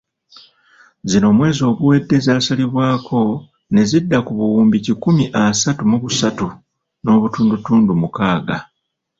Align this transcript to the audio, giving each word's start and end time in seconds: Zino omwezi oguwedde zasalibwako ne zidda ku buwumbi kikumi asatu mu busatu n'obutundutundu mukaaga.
Zino 1.09 1.25
omwezi 1.31 1.61
oguwedde 1.69 2.15
zasalibwako 2.25 3.21
ne 3.71 3.83
zidda 3.89 4.19
ku 4.25 4.31
buwumbi 4.39 4.77
kikumi 4.85 5.23
asatu 5.43 5.81
mu 5.91 5.97
busatu 6.03 6.47
n'obutundutundu 7.03 7.91
mukaaga. 8.01 8.57